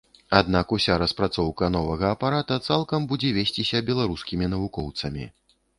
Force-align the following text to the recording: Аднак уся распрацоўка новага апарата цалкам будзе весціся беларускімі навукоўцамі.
Аднак 0.37 0.71
уся 0.77 0.95
распрацоўка 1.03 1.69
новага 1.77 2.07
апарата 2.15 2.59
цалкам 2.71 3.01
будзе 3.13 3.29
весціся 3.39 3.87
беларускімі 3.93 4.45
навукоўцамі. 4.57 5.33